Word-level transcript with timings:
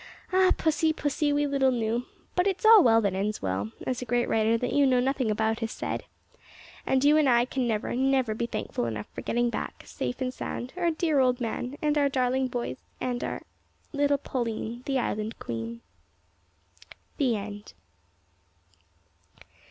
Ah! 0.33 0.51
pussy, 0.57 0.91
pussy, 0.91 1.31
we 1.31 1.45
little 1.45 1.69
knew 1.69 2.07
but 2.33 2.47
`it's 2.47 2.65
all 2.65 2.81
well 2.83 3.01
that 3.01 3.13
ends 3.13 3.39
well,' 3.39 3.69
as 3.85 4.01
a 4.01 4.05
great 4.05 4.27
writer 4.27 4.57
that 4.57 4.73
you 4.73 4.87
know 4.87 4.99
nothing 4.99 5.29
about 5.29 5.59
has 5.59 5.71
said, 5.71 6.05
and 6.87 7.03
you 7.03 7.17
and 7.17 7.29
I 7.29 7.45
can 7.45 7.67
never, 7.67 7.93
never 7.95 8.33
be 8.33 8.47
thankful 8.47 8.85
enough 8.87 9.05
for 9.13 9.21
getting 9.21 9.51
back, 9.51 9.83
safe 9.85 10.19
and 10.19 10.33
sound, 10.33 10.73
our 10.75 10.89
dear 10.89 11.19
old 11.19 11.39
man, 11.39 11.77
and 11.83 11.99
our 11.99 12.09
darling 12.09 12.47
boys, 12.47 12.77
and 12.99 13.23
our 13.23 13.31
our 13.33 13.41
little 13.93 14.17
Pauline, 14.17 14.81
the 14.87 14.97
Island 14.97 15.37
Queen." 15.37 15.81
THE 17.17 17.35
END. 17.35 17.73